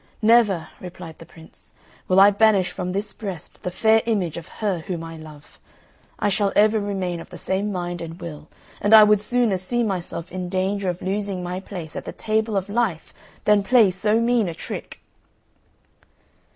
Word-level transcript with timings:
"Never," 0.23 0.69
replied 0.79 1.19
the 1.19 1.27
Prince, 1.27 1.73
"will 2.07 2.19
I 2.19 2.31
banish 2.31 2.71
from 2.71 2.91
this 2.91 3.13
breast 3.13 3.61
the 3.61 3.69
fair 3.69 4.01
image 4.07 4.35
of 4.35 4.47
her 4.47 4.79
whom 4.79 5.03
I 5.03 5.15
love. 5.15 5.59
I 6.17 6.27
shall 6.27 6.51
ever 6.55 6.79
remain 6.79 7.19
of 7.19 7.29
the 7.29 7.37
same 7.37 7.71
mind 7.71 8.01
and 8.01 8.19
will; 8.19 8.47
and 8.81 8.95
I 8.95 9.03
would 9.03 9.21
sooner 9.21 9.57
see 9.57 9.83
myself 9.83 10.31
in 10.31 10.49
danger 10.49 10.89
of 10.89 11.03
losing 11.03 11.43
my 11.43 11.59
place 11.59 11.95
at 11.95 12.05
the 12.05 12.13
table 12.13 12.57
of 12.57 12.67
life 12.67 13.13
than 13.45 13.61
play 13.61 13.91
so 13.91 14.19
mean 14.19 14.49
a 14.49 14.55
trick!" 14.55 15.01